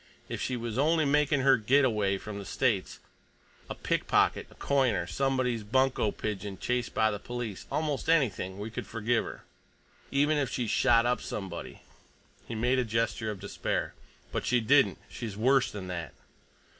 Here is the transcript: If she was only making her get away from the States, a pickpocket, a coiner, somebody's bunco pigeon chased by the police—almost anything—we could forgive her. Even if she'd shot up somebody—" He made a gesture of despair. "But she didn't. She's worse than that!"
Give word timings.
If 0.27 0.41
she 0.41 0.57
was 0.57 0.79
only 0.79 1.05
making 1.05 1.41
her 1.41 1.57
get 1.57 1.85
away 1.85 2.17
from 2.17 2.39
the 2.39 2.43
States, 2.45 2.97
a 3.69 3.75
pickpocket, 3.75 4.47
a 4.49 4.55
coiner, 4.55 5.05
somebody's 5.05 5.61
bunco 5.63 6.09
pigeon 6.09 6.57
chased 6.57 6.95
by 6.95 7.11
the 7.11 7.19
police—almost 7.19 8.09
anything—we 8.09 8.71
could 8.71 8.87
forgive 8.87 9.23
her. 9.25 9.43
Even 10.09 10.39
if 10.39 10.49
she'd 10.49 10.71
shot 10.71 11.05
up 11.05 11.21
somebody—" 11.21 11.81
He 12.47 12.55
made 12.55 12.79
a 12.79 12.83
gesture 12.83 13.29
of 13.29 13.39
despair. 13.39 13.93
"But 14.31 14.43
she 14.43 14.59
didn't. 14.59 14.97
She's 15.07 15.37
worse 15.37 15.69
than 15.69 15.85
that!" 15.89 16.15